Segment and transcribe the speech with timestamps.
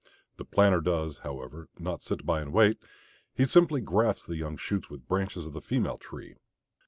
[0.37, 2.79] The planter does, however, not sit by and wait;
[3.35, 6.37] he simply grafts the young shoots with branches of the female tree.